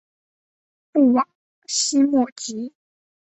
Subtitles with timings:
[0.91, 1.27] 布瓦
[1.67, 2.73] 西莫吉。